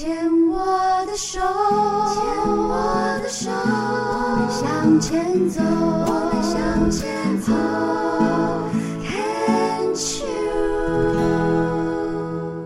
[0.00, 0.16] 牵
[0.48, 0.56] 我
[1.06, 2.22] 的手，牵
[2.56, 7.52] 我的手，我们向前走，我们向前走。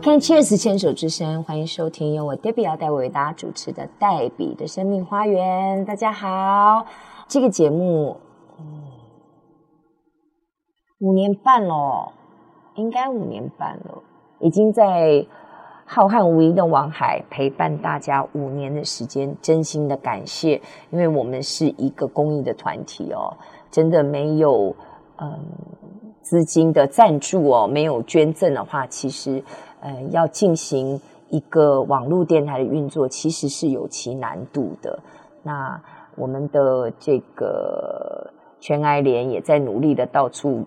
[0.03, 5.87] Can Cheers 牵手之声，欢迎收听由我 Debbie 要带我为大家主持的黛比的生命花园。
[5.87, 6.85] 大家好，
[7.29, 8.21] 这个节目，
[10.99, 12.12] 五年半了，
[12.75, 14.03] 应该五年半了，
[14.41, 15.27] 已经在
[15.85, 23.36] 浩瀚无垠的网海陪伴大家五年的时间，真心的感谢，因为我们是一个公益的团体哦，
[23.71, 24.75] 真的没有
[25.18, 25.39] 嗯
[26.21, 29.43] 资金的赞助哦，没有捐赠的话，其实。
[29.85, 34.97] 呃，要进行一个网络电台的运作，其实是有其难度的。
[35.42, 35.83] 那
[36.14, 40.64] 我们的这个全爱联也在努力的到处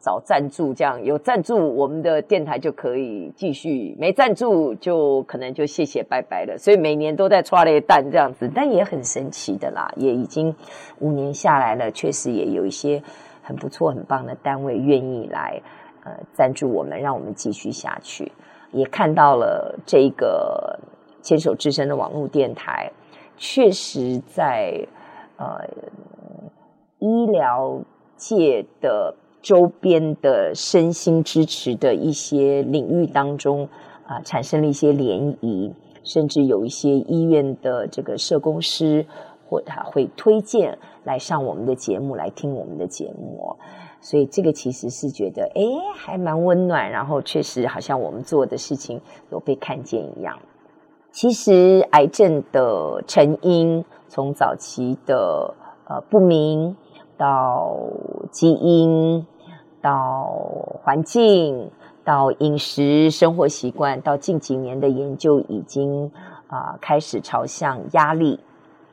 [0.00, 6.56] 找赞助，这样有赞助，我们的电台就可以继续；没赞助，就可能就谢谢拜拜了。
[6.56, 10.54] 所以每年都在抓了一弹这样子，但也很神奇的啦，也已经
[11.00, 13.02] 五年下来了，确实也有一些
[13.42, 15.60] 很不错、很棒的单位愿意来
[16.04, 18.30] 呃赞助我们，让我们继续下去。
[18.70, 20.78] 也看到了这个
[21.22, 22.92] 牵手之声的网络电台，
[23.36, 24.86] 确实在
[25.38, 25.64] 呃
[26.98, 27.80] 医疗
[28.16, 33.68] 界的周边的身心支持的一些领域当中
[34.06, 35.72] 啊、呃，产生了一些涟漪，
[36.02, 39.06] 甚至有一些医院的这个社工师
[39.46, 43.56] 或他会推荐来上我们的节目，来听我们的节目。
[44.00, 45.62] 所以这个其实是觉得，哎，
[45.96, 49.00] 还蛮温暖，然后确实好像我们做的事情
[49.32, 50.38] 有被看见一样。
[51.10, 55.52] 其实癌症的成因，从早期的
[55.88, 56.76] 呃不明，
[57.18, 57.76] 到
[58.30, 59.26] 基因，
[59.82, 60.30] 到
[60.82, 61.70] 环境，
[62.04, 66.10] 到饮食生活习惯，到近几年的研究，已经
[66.46, 68.40] 啊、开始朝向压力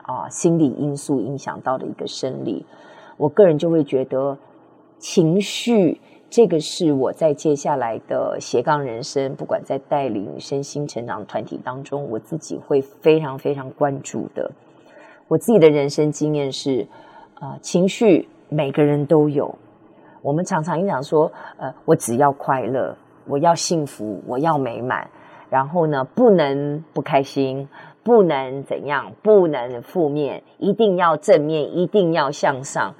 [0.02, 2.66] 啊、心理因素影响到的一个生理。
[3.16, 4.36] 我个人就会觉得。
[4.98, 6.00] 情绪，
[6.30, 14.50] 这个是我在接下来的斜杠人生，不管在带领身心成长团体当中，我自己会非常非常关注的。
[15.28, 16.88] 我自己的人生经验是，
[17.40, 19.54] 呃，情绪每个人都有。
[20.22, 25.08] 我们常常讲说，呃，我只要快乐，我要幸福，我要美满，
[25.50, 27.68] 然后呢，不能不开心，
[28.02, 32.94] 不能怎样，不能负面，一定要正面，一定要向上。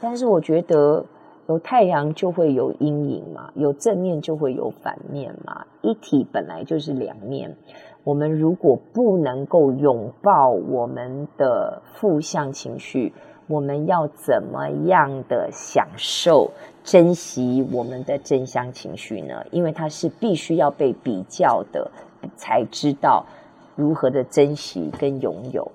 [0.00, 1.04] 但是我觉得。
[1.48, 7.56] 有太阳就会有阴影嘛，有正面就会有反面嘛，一体本来就是两面。
[8.02, 13.12] 我们如果不能够拥抱我们的负向情绪，
[13.46, 16.50] 我们要怎么样的享受、
[16.82, 19.44] 珍惜我们的正向情绪呢？
[19.50, 21.90] 因为它是必须要被比较的，
[22.36, 23.24] 才知道
[23.76, 25.70] 如何的珍惜跟拥有。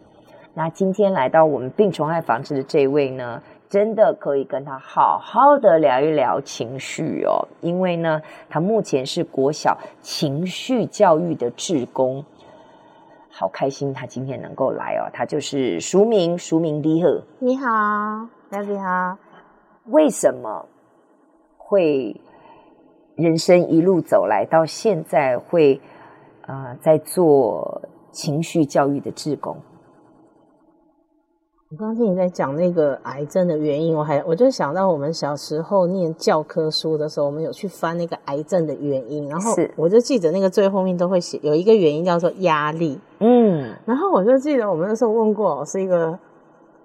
[0.54, 12.26] 那今天来到我们病虫害防治的这位呢，真的可以跟他好好的聊一聊情绪哦，因为呢，他目前是国小情绪教育的志工，
[13.32, 15.10] 好开心他今天能够来哦。
[15.14, 17.08] 他就是淑明，淑明你好，
[17.40, 19.18] 你好，大家好。
[19.86, 20.66] 为什么
[21.58, 22.20] 会
[23.16, 25.80] 人生一路走来到现在会
[26.46, 27.82] 啊、呃、在做
[28.12, 29.56] 情绪教育的志工？
[31.72, 46.20] 我刚刚听你在讲那个癌症的原因，我还我就想到我们小时候念教科书的时候，我们有去翻那个癌症的原因，然后我就记得那个最后面都会写有一个原因叫做压力，嗯，然后我就记得我们那时候问过老师一个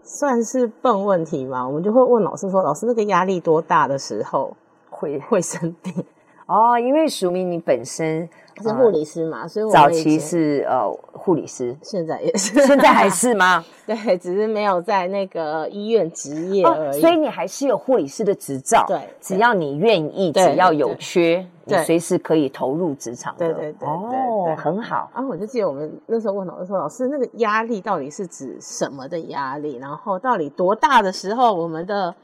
[0.04, 4.56] 算是笨问题嘛，我们就会问老师说，老师那个压力多大的时候
[4.88, 5.92] 会会生病？
[6.46, 8.28] 哦，因为淑明你本身。
[8.62, 13.64] 是护理师嘛，所以我早期是呃护理师， 现在也是， 现在还是吗？
[13.86, 16.98] 对，只是没有在那个医院执业而已。
[16.98, 23.46] 哦，所以你还是有护理师的执照，对，只要你愿意，只要有缺，你随时可以投入职场的。
[23.46, 25.10] 对对对，哦，很好。
[25.14, 29.76] 然后我就记得我们那时候问老师说：“老师，那个压力到底是指什么的压力？
[29.76, 32.14] 然后到底多大的时候我们的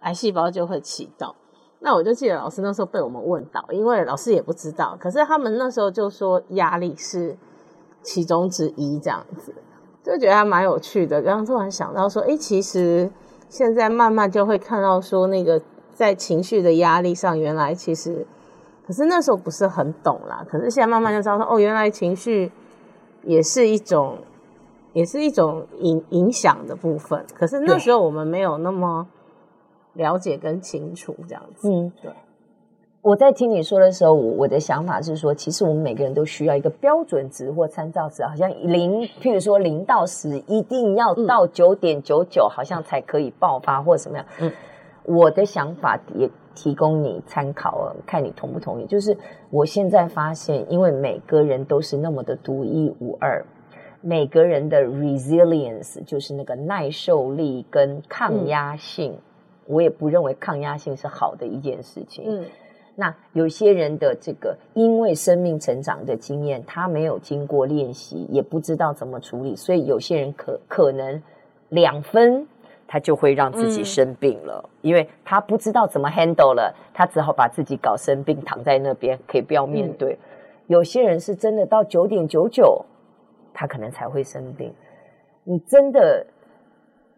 [0.00, 1.32] 癌细胞就会启动？”
[1.86, 7.36] 那我就记得老师那时候被我们问到，因为老师也不知道，可是他们那时候就说压力是
[8.02, 9.54] 其中之一，这样子
[10.02, 11.22] 就觉得还蛮有趣的。
[11.22, 13.08] 然后突然想到说，诶，其实
[13.48, 15.62] 现在慢慢就会看到说，那个
[15.94, 18.26] 在情绪的压力上，原来其实，
[18.84, 20.44] 可是那时候不是很懂啦。
[20.50, 22.50] 可是现在慢慢就知道说，哦，原来情绪
[23.22, 24.18] 也是一种，
[24.92, 27.24] 也是一种影影响的部分。
[27.32, 29.06] 可是那时候我们没有那么。
[29.96, 32.10] 了解跟清楚这样子，嗯，对。
[33.02, 44.26] 我在听你说的时候，我我的想法是说，其实我们每个人都需要一个标准值或参照值，好像零，譬如说零到十，一定要到九点九九，好像才可以爆发或什么样。
[44.40, 44.50] 嗯，
[45.04, 48.86] 我的想法也提供你参考，看你同不同意。
[48.86, 49.16] 就是
[49.50, 53.46] 我现在发现，因为每个人都是那么的独一无二，
[54.00, 59.20] 每个人的 resilience 就是那个耐受力跟抗压性，嗯，
[59.66, 62.24] 我也不认为抗压性是好的一件事情。
[62.26, 62.44] 嗯。
[62.98, 71.22] 那有些人的这个，因为生命成长的经验，他没有经过练习，也不知道怎么处理，所以有些人可可能
[71.68, 72.48] 两分，
[72.86, 80.14] 他就会让自己生病了，嗯，因为他不知道怎么 handle 了，他只好把自己搞生病，躺在那边，可以不要面对。
[80.14, 80.18] 嗯，
[80.68, 82.82] 有些人是真的到九点九九，
[83.52, 84.72] 他可能才会生病。
[85.44, 86.26] 你真的。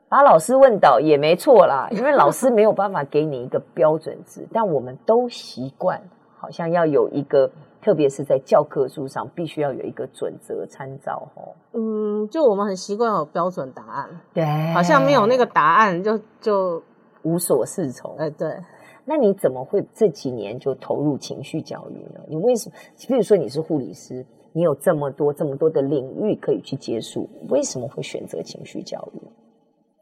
[0.09, 6.01] 把老师问倒也没错啦， 因为老师没有办法给你一个标准值，但我们都习惯
[6.39, 7.51] 好像要有一个，
[7.83, 11.55] 特别是在教科书上必须要有一个准则参照哦。
[11.73, 16.83] 嗯，就我们很习惯有标准答案，对，好像没有那个答案就就
[17.23, 18.17] 无所适从。
[18.17, 18.57] 哎，对，
[19.05, 22.21] 那你怎么会这几年就投入情绪教育呢？
[22.29, 22.77] 你为什么？
[23.09, 29.21] 比如说你是护理师，你有这么多这么多的领域可以去接触，为什么会选择情绪教育？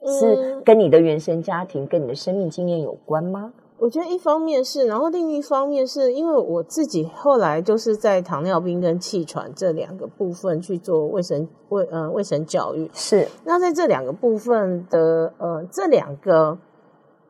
[0.07, 3.53] 是跟你的原生家庭、跟你的生命经验有关吗？
[3.79, 12.91] 我觉得一方面是，然后另一方面是因为我自己后来就是在糖尿病跟气喘这两个部分去做卫生卫呃卫生教育。
[12.95, 16.57] 是，那在这两个部分的呃这两个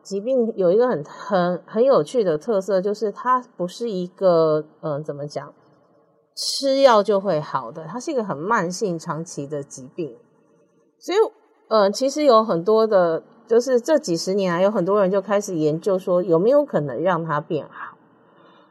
[0.01, 5.53] 疾病有一个很很很有趣的特色，就是它不是一个嗯、呃、怎么讲
[6.33, 10.15] 吃药就会好的，它是一个很慢性长期的疾病，
[10.97, 11.17] 所以。
[11.69, 17.97] 呃，其实有很多的，就是这几十年来，有很多人就开始研究说，有没有可能让它变好？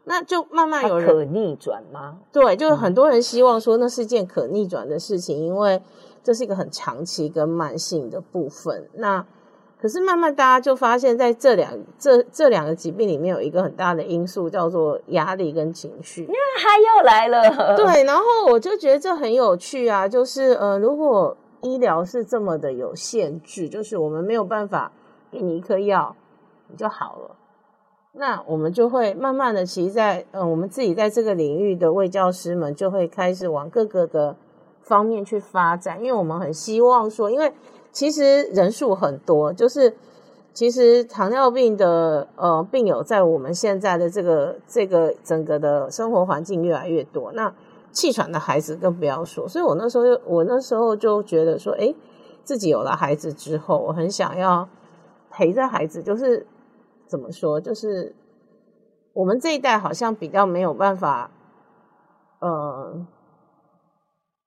[0.04, 2.16] 那就慢慢有人可逆转吗？
[2.32, 5.82] 对，就是很多人希望说，那是件可逆转的事情，因为
[6.22, 8.88] 这是一个很长期跟慢性的部分。
[8.94, 9.26] 那
[9.78, 16.26] 可是慢慢大家就发现，在这两这这两个疾病里面，有一个很大的因素叫做压力跟情绪。
[16.30, 17.76] 那他又来了。
[17.76, 21.36] 对，然后我就觉得这很有趣啊，就是呃，如果。
[21.62, 24.92] 医疗是这么的有限制，就是我们没有办法
[25.30, 26.14] 给你一颗药，
[26.68, 27.36] 你就好了。
[28.12, 34.36] 那我们就会慢慢的，其实在嗯，我们自己在这个领域的卫教师们就会开始往各个的
[34.80, 37.52] 方面去发展，因为我们很希望说，因为
[37.92, 39.94] 其实人数很多，就是
[40.54, 47.52] 其实糖尿病的呃病友在我们现在的这个这个整个的生活环境越来越多，那。
[47.96, 51.94] 气喘的孩子更不要说，所以我那时候我那时候就觉得说，哎，
[52.44, 54.68] 自己有了孩子之后，我很想要
[55.30, 56.46] 陪着孩子，就是
[57.06, 58.14] 怎么说，就是
[59.14, 61.30] 我们这一代好像比较没有办法，
[62.40, 63.06] 呃，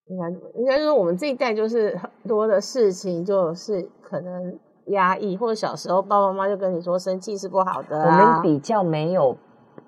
[0.06, 0.30] 应该
[0.60, 4.60] 应该说我们这一代就是很多的事情就是可能
[4.90, 9.36] 压抑，或者小时候爸爸妈妈就跟你说生气是不好的，我们比较没有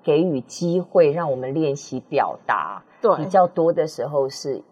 [0.02, 2.82] 给予机会让我们练习表达。
[3.02, 4.62] 对，比较多的时候是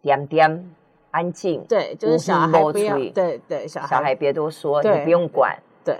[0.00, 0.70] 点点
[1.10, 3.88] 安静，对，就是小孩不要，对对，小孩。
[3.88, 5.98] 小孩别多说，你不用管，对，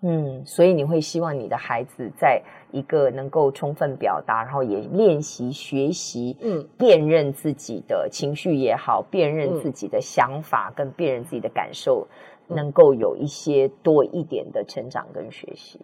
[0.00, 12.06] 嗯，所以你会希望你的孩子在一个能够充分表达，然后也练习学习，嗯，辨认自己的情绪也好，辨认自己的想法跟辨认自己的感受，
[12.48, 15.78] 嗯，能够有一些多一点的成长跟学习。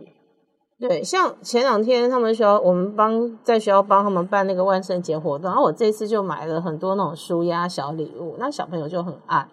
[0.81, 9.49] 对，像前两天他们学校，我们帮在学校帮他们办那个万圣节活动，然后我这次就买了很多那种舒压小礼物，那小朋友就很爱，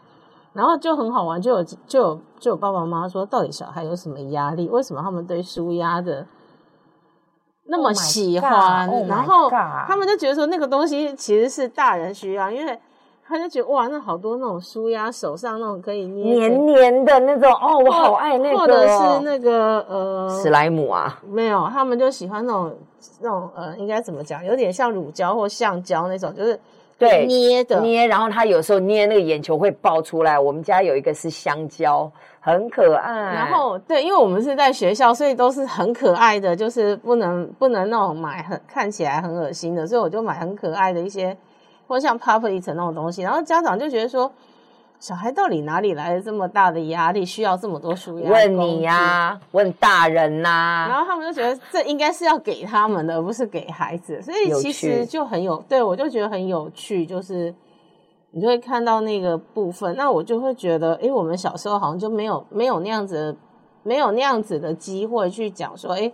[0.53, 4.69] 然后就很好玩，就有就有就有爸爸妈妈说，到底小孩有什么压力？
[4.69, 6.27] 为什么他们对舒压的
[7.65, 12.79] 那么喜欢？Oh oh、然后他们就觉得说，那个东西其实是大人需要，因为。
[13.27, 22.71] 他就觉得哇，那好多那种书呀手上那种可以捏黏黏的那种哦，我好爱那个，或者是那个呃史莱姆啊，没有，他们就喜欢那种
[23.21, 26.59] 那种呃，应该怎么讲，有点像乳胶或橡胶那种，就是
[26.99, 30.39] 对捏的捏，然后他有时候捏那个眼球会爆出来。
[30.39, 33.11] 我们家有一个是香蕉，很可爱。
[33.33, 41.35] 然后对，因为我们是在学校，所以都是很可爱的，就是不能不能那种买很看起来很恶心的，所以我就买很可爱的一些。
[41.87, 44.31] 或像 Puppet 那种东西，然后家长就觉得说，
[44.99, 48.29] 小孩到底哪里来的这么大的压力，需要这么多纾压？
[48.29, 50.87] 问你呀、啊，问大人呐、啊。
[50.89, 54.21] 然后他们就觉得这应该是要给他们的，而不是给孩子。
[54.21, 57.53] 所以其实就很有，对我就觉得很有趣，就是
[58.31, 59.95] 你就会看到那个部分。
[59.95, 63.37] 那我就会觉得，诶，我们小时候好像就没有没有那样子，
[63.83, 66.11] 没有那样子的机会去讲说，诶。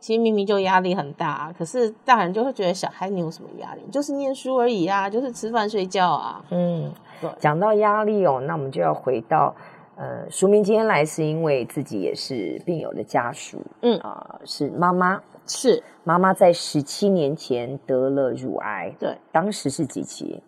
[0.00, 3.82] 其实明明就压力很大，可是大人就会觉得小孩你有什么压力？
[3.92, 6.42] 就是念书而已啊，就是吃饭睡觉啊。
[6.50, 6.90] 嗯，
[7.20, 7.30] 对。
[7.38, 9.54] 讲到压力哦，那我们就要回到，
[9.96, 20.42] 呃，淑明今天来是因为自己也是病友的家属，嗯啊、呃，是妈妈，是妈妈在十七年前得了乳癌，对，当时是几期？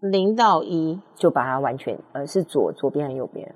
[0.00, 3.52] 零到一，就把它完全，呃，是左左边还是右边？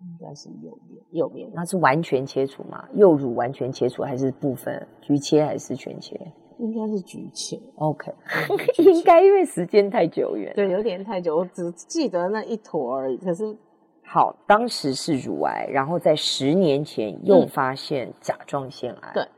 [0.00, 1.50] 应该是右边，右边。
[1.52, 2.88] 那是完全切除吗？
[2.94, 6.16] 右乳完全切除还是部分局切还是全切？
[6.58, 7.58] 应该是局切。
[7.76, 8.12] OK，
[8.78, 13.16] 应该因为时间太久远，对，有点太久，我只记得那一坨而已。
[13.16, 13.56] 可是，
[14.04, 19.10] 好，当时是乳癌，然后在十年前又发现甲状腺癌。
[19.12, 19.28] 对，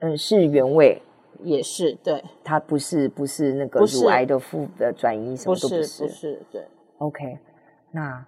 [0.00, 1.00] 嗯，是原位，
[1.42, 6.66] 也是对，它不是不是那个乳癌的副的转移，什么都不是，不是，不是对。
[6.98, 7.38] OK，
[7.92, 8.26] 那。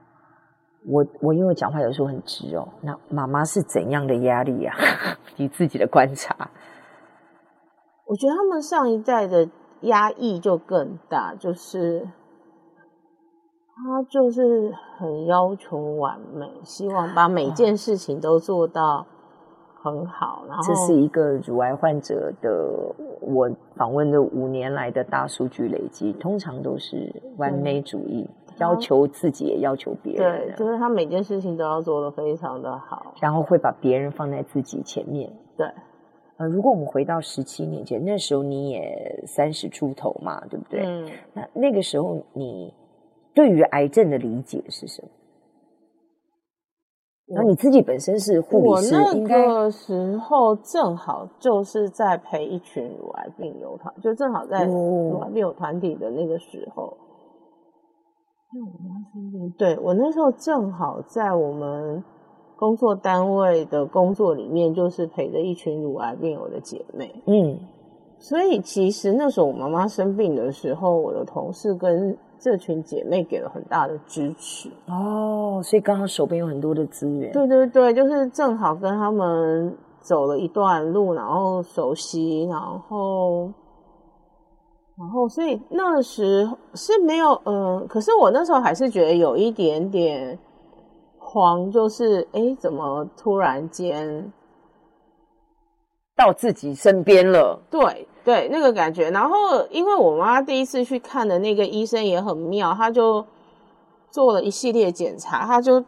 [0.87, 4.75] 我我因为讲话有时候很直哦，那妈妈是怎样的压力啊？
[5.37, 6.51] 你自己的观察，
[8.07, 9.49] 我觉得他们上一代的
[9.83, 12.09] 压抑就更大，就是
[13.77, 19.07] 他就是很要求完美，希望把每件事情都做到
[19.83, 20.45] 很好。
[20.49, 22.51] 然后这是一个乳癌患者的，
[23.21, 28.29] 我访问的五年来的大数据累积，通常都是完美主义。
[28.61, 30.47] 要求自己，也要求别人。
[30.47, 35.33] 对，就是他每件事情都要做得非常的好，然后会把别人放在自己前面。
[35.57, 35.67] 对，
[36.37, 40.85] 呃，如果我们回到十七年前，那时候你也三十出头嘛，对不对？
[40.85, 41.09] 嗯。
[41.33, 42.73] 那那个时候，你
[43.35, 45.09] 对于癌症的理解是什么？
[47.33, 56.93] 那你自己本身是护理师，我那个时候正好就是在陪一群乳癌病友团，就正好在乳癌病友团体的那个时候。
[58.59, 62.02] 我妈生病，对，我那时候正好在我们
[62.57, 67.14] 工作单位的工作里面，就是陪着一群乳癌病友的姐妹。
[67.26, 67.57] 嗯，
[68.19, 74.69] 所以其实那时候我妈妈生病的时候，我的同事跟这群姐妹给了很大的支持。
[74.88, 77.30] 哦，所以刚好手边有很多的资源。
[77.33, 83.49] 对对对，就是正好跟他们走了一段路，然后熟悉，然后。
[85.21, 90.39] 然后，所以那时是没有，嗯，可是我那时候还是觉得有一点点
[91.19, 94.33] 慌，就是，哎，怎么突然间
[96.17, 97.61] 到自己身边了？
[97.71, 99.11] 对对，那个感觉。
[99.11, 103.23] 然后，因为我妈第一次去看的那个医生也很妙，他就
[104.11, 105.85] 做了一系列检查，他就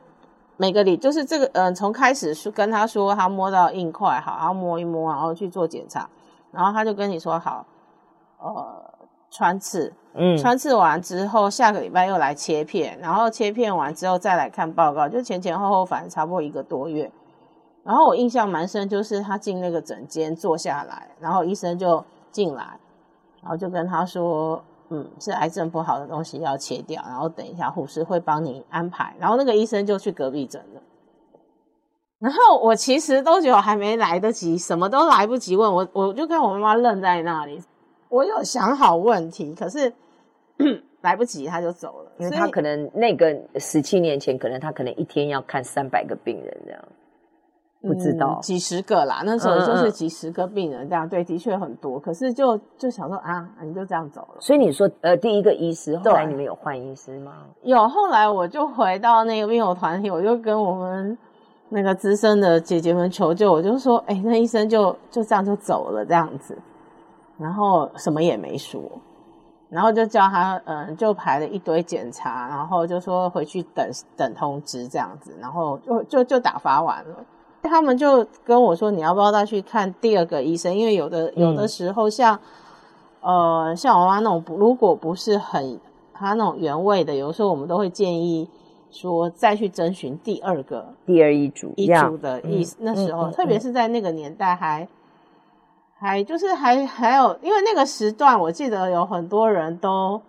[0.58, 6.06] 每个礼，就是这个，嗯，从开始是跟他说他摸到硬块，好，然后摸一摸，然后去做检查，
[6.50, 7.71] 然后他就跟你说好，呃。
[9.32, 17.10] 穿刺，嗯，穿刺完之后，下个礼拜又来切片，然后切片完之后再来看报告，就前前后后反正差不多一个多月。
[17.82, 22.78] 然后我印象蛮深，就是他进那个诊间坐下来，然后医生就进来，
[23.40, 29.16] 然后就跟他说，嗯，是癌症不好的东西要切掉，然后等一下护士会帮你安排。
[29.18, 30.82] 然后那个医生就去隔壁诊了。
[32.18, 37.60] 然后我其实都觉得还没来得及，什么都来不及问我，我就跟我妈妈愣在那里。
[38.12, 39.90] 我有想好问题，可是
[41.00, 42.12] 来不及，他就走了。
[42.18, 46.84] 因为他可能那个十七年前，可能他可能一天要看三百个病人这样，
[47.80, 49.22] 不知道、嗯、几十个啦。
[49.24, 51.98] 那时候就是几十个病人这样，嗯嗯对，的确很多。
[51.98, 54.40] 可是就就想说啊，你就这样走了。
[54.40, 57.46] 所以你说呃，第一个医师，后来你们有换医师吗？
[57.62, 61.16] 有，后来我就回到那个病友团体，我就跟我们
[61.70, 66.56] 那个资深的姐姐们求救，我就说，哎、欸，那医生就就这样就走了这样子。
[67.42, 68.80] 然后什么也没说，
[69.68, 77.16] 然后就叫他，嗯，就排了一堆检查，然后就说回去等等通知这样子，然后就就就打发完了。
[77.62, 80.72] 他们就跟我说，你要不要再去看第二个医生？
[80.72, 82.38] 因为有的有的时候像，
[83.22, 85.80] 嗯、呃，像我妈那种，如果不是很
[86.14, 88.48] 他那种原位的，有的时候我们都会建议
[88.90, 92.76] 说再去征询第二个第二医嘱医嘱的意思。
[92.80, 94.86] 嗯、那时候、嗯、特别是在那个年代还。
[94.86, 94.88] 还
[96.24, 100.20] 就是还还有，因为那个时段，我记得有很多人都，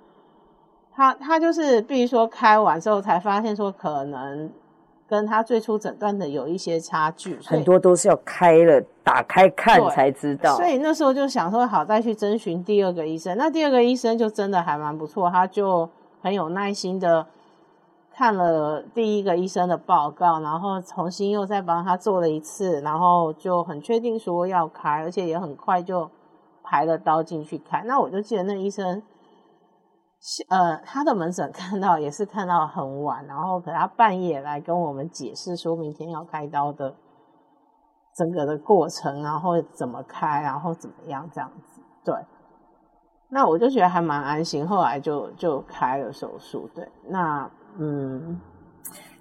[0.95, 4.51] 他他就是，比如说开完之后才发现说，可能
[5.07, 10.55] 跟他最初诊断的有一些差距，很多都是要开了打开看才知道。
[10.55, 13.35] 所以那时候就想说，好再去征询第二个医生。
[13.37, 15.89] 那第二个医生就真的还蛮不错，他就
[16.21, 17.25] 很有耐心的。
[18.15, 26.09] 看了第一个医生的报告，然后重新又再帮他做了一次，然后就很确定说要开，而且也很快就
[26.63, 27.81] 排了刀进去开。
[27.85, 29.01] 那我就记得那医生，
[30.49, 36.93] 呃，他的门诊看到也是看到很晚，然后可他半夜来跟我们解释说明天要开刀的
[38.15, 41.81] 整个的过程，然后怎么开，然后怎么样这样子。
[42.05, 42.13] 对，
[43.29, 46.69] 那我就觉得还蛮安心，后来就就开了手术。
[46.75, 48.39] 对，那嗯，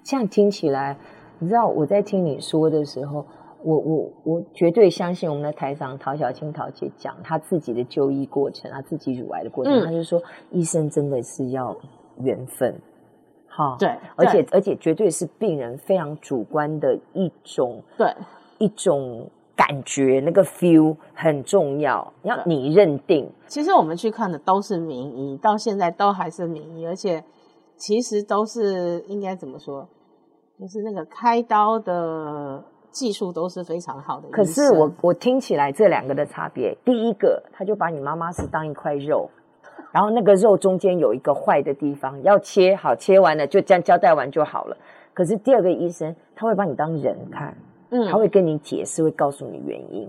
[0.03, 0.99] 这样听起来，
[1.39, 3.25] 你知道我在听你说的时候。
[3.65, 11.77] 我我我绝对相信我们的台长陶小青陶姐讲她自己的就医过程，她自己乳癌的过程，她、嗯、就说医生真的是要
[12.19, 12.75] 缘分，
[13.47, 18.13] 哈，对，而且而且绝对是病人非常主观的一种，对，
[18.59, 23.31] 一种感觉，那个 feel 很重要，要你认定。
[23.47, 27.23] 其实我们去看的都是名医，到现在都还是名医，而且
[27.83, 29.89] 其实都是应该怎么说，
[30.61, 32.63] 就是那个开刀的。
[32.93, 39.31] 技术都是非常好的，可是我我听起来这两个的差别，第一个他就把你妈妈是当一块肉，
[39.93, 44.77] 然后那个肉中间有一个坏的地方要切好，切完了就这样交代完就好了。
[45.15, 47.57] 可是第二个医生他会把你当人看，
[47.93, 50.07] 嗯，他会跟你解释，会告诉你原因。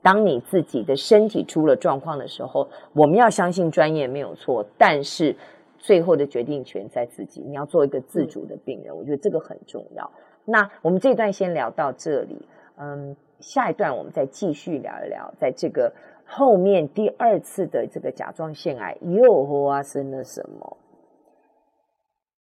[0.00, 5.36] 当你自己的身体出了状况的时候，我们要相信专业没有错，但是
[5.82, 10.08] 最后的决定权在自己，你要做一个自主的病人，我觉得这个很重要。
[10.44, 12.46] 那我们这一段先聊到这里，
[12.76, 15.92] 嗯，下一段我们再继续聊一聊，在这个
[16.24, 20.76] 后面第二次的这个甲状腺癌又发生了什么？